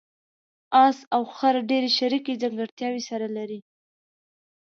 اس 0.85 0.97
او 1.15 1.21
خر 1.37 1.55
ډېرې 1.69 1.89
شریکې 1.97 2.39
ځانګړتیاوې 2.41 3.01
سره 3.09 3.27
لري. 3.37 3.59